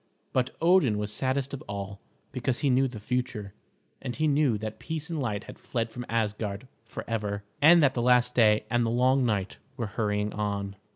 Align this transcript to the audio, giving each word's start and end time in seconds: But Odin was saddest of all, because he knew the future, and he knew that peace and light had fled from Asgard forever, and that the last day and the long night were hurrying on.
But 0.33 0.49
Odin 0.63 0.97
was 0.97 1.13
saddest 1.13 1.53
of 1.53 1.61
all, 1.69 2.01
because 2.31 2.61
he 2.61 2.71
knew 2.71 2.87
the 2.87 2.99
future, 2.99 3.53
and 4.01 4.15
he 4.15 4.27
knew 4.27 4.57
that 4.57 4.79
peace 4.79 5.11
and 5.11 5.19
light 5.21 5.43
had 5.43 5.59
fled 5.59 5.91
from 5.91 6.07
Asgard 6.09 6.67
forever, 6.85 7.43
and 7.61 7.83
that 7.83 7.93
the 7.93 8.01
last 8.01 8.33
day 8.33 8.65
and 8.67 8.83
the 8.83 8.89
long 8.89 9.23
night 9.27 9.57
were 9.77 9.85
hurrying 9.85 10.33
on. 10.33 10.75